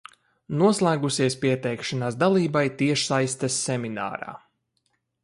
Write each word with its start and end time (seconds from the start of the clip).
Noslēgusies 0.61 1.35
pieteikšanās 1.43 2.17
dalībai 2.23 2.63
tiešsaistes 2.81 3.59
seminārā. 3.69 4.35